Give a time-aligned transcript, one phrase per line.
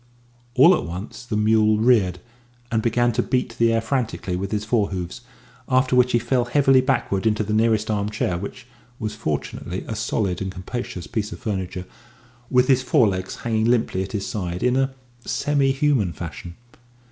[0.55, 2.17] All at once the mule reared,
[2.71, 5.21] and began to beat the air frantically with his fore hoofs;
[5.69, 8.65] after which he fell heavily backward into the nearest armchair (which
[8.97, 11.85] was, fortunately, a solid and capacious piece of furniture)
[12.49, 14.91] with his fore legs hanging limply at his side, in a
[15.23, 16.55] semi human fashion.